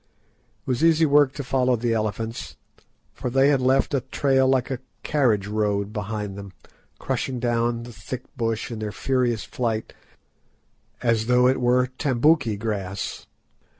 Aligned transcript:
It 0.63 0.67
was 0.67 0.83
easy 0.83 1.05
work 1.05 1.31
to 1.33 1.43
follow 1.43 1.75
the 1.75 1.93
elephants, 1.93 2.57
for 3.13 3.29
they 3.29 3.49
had 3.49 3.61
left 3.61 3.93
a 3.93 4.01
trail 4.01 4.47
like 4.47 4.71
a 4.71 4.79
carriage 5.03 5.45
road 5.45 5.93
behind 5.93 6.35
them, 6.35 6.53
crushing 6.97 7.37
down 7.39 7.83
the 7.83 7.93
thick 7.93 8.23
bush 8.35 8.71
in 8.71 8.79
their 8.79 8.91
furious 8.91 9.43
flight 9.43 9.93
as 11.03 11.27
though 11.27 11.47
it 11.47 11.61
were 11.61 11.85
tambouki 11.99 12.57
grass. 12.57 13.27